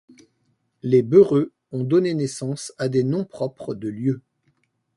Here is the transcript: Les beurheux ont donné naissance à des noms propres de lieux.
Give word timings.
Les 0.81 1.03
beurheux 1.03 1.51
ont 1.71 1.83
donné 1.83 2.15
naissance 2.15 2.73
à 2.79 2.89
des 2.89 3.03
noms 3.03 3.23
propres 3.23 3.75
de 3.75 3.87
lieux. 3.87 4.23